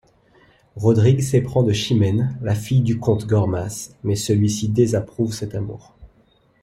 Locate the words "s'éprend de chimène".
1.21-2.35